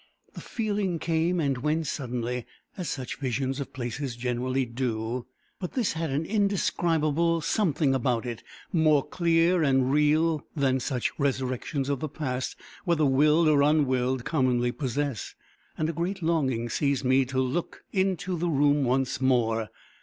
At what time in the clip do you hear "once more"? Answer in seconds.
18.83-19.69